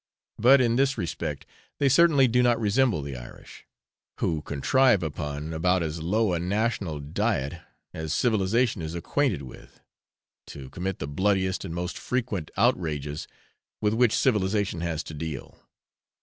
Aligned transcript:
But 0.39 0.61
in 0.61 0.77
this 0.77 0.97
respect 0.97 1.45
they 1.77 1.87
certainly 1.87 2.27
do 2.27 2.41
not 2.41 2.59
resemble 2.59 3.03
the 3.03 3.15
Irish, 3.15 3.67
who 4.19 4.41
contrive 4.41 5.03
upon 5.03 5.53
about 5.53 5.83
as 5.83 6.01
low 6.01 6.33
a 6.33 6.39
national 6.39 6.99
diet 6.99 7.61
as 7.93 8.11
civilisation 8.11 8.81
is 8.81 8.95
acquainted 8.95 9.43
with, 9.43 9.79
to 10.47 10.71
commit 10.71 10.97
the 10.97 11.07
bloodiest 11.07 11.63
and 11.63 11.75
most 11.75 11.99
frequent 11.99 12.49
outrages 12.57 13.27
with 13.79 13.93
which 13.93 14.15
civilisation 14.17 14.81
has 14.81 15.03
to 15.03 15.13
deal. 15.13 15.59